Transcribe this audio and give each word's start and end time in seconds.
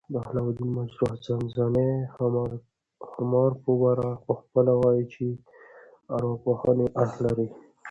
بهاوالدین 0.13 0.69
مجروح 0.77 1.11
د 1.17 1.21
ځانځانۍ 1.25 1.91
ښامارپه 3.13 3.71
باره 3.81 4.09
پخپله 4.25 4.73
وايي، 4.81 5.03
چي 5.13 5.27
ارواپوهني 6.13 6.87
اړخ 7.01 7.13
لري. 7.25 7.47